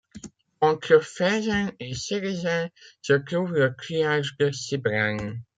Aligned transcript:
Entre 0.61 0.97
Feyzin 1.01 1.69
et 1.79 1.93
Sérézin 1.93 2.71
se 3.03 3.13
trouve 3.13 3.53
le 3.53 3.75
triage 3.75 4.35
de 4.39 4.49
Sibelin. 4.51 5.37